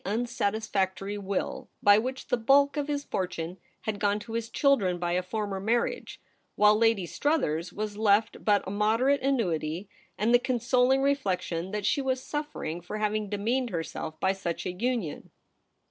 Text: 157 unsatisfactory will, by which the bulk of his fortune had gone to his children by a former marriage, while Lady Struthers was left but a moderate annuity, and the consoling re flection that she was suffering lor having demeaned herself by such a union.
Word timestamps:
157 0.03 0.49
unsatisfactory 0.55 1.17
will, 1.19 1.69
by 1.83 1.95
which 1.99 2.29
the 2.29 2.35
bulk 2.37 2.75
of 2.75 2.87
his 2.87 3.03
fortune 3.03 3.59
had 3.81 3.99
gone 3.99 4.17
to 4.19 4.33
his 4.33 4.49
children 4.49 4.97
by 4.97 5.11
a 5.11 5.21
former 5.21 5.59
marriage, 5.59 6.19
while 6.55 6.75
Lady 6.75 7.05
Struthers 7.05 7.71
was 7.71 7.97
left 7.97 8.43
but 8.43 8.63
a 8.65 8.71
moderate 8.71 9.21
annuity, 9.21 9.87
and 10.17 10.33
the 10.33 10.39
consoling 10.39 11.03
re 11.03 11.15
flection 11.15 11.71
that 11.71 11.85
she 11.85 12.01
was 12.01 12.23
suffering 12.23 12.83
lor 12.89 12.97
having 12.97 13.29
demeaned 13.29 13.69
herself 13.69 14.19
by 14.19 14.33
such 14.33 14.65
a 14.65 14.71
union. 14.71 15.29